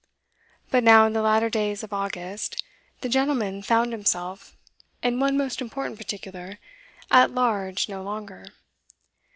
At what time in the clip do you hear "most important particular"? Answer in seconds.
5.37-6.57